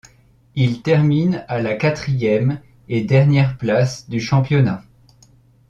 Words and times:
Il 0.55 0.81
termine 0.81 1.45
à 1.47 1.61
la 1.61 1.75
quatrième 1.75 2.59
et 2.89 3.03
dernière 3.03 3.55
place 3.59 4.09
du 4.09 4.19
championnat. 4.19 4.83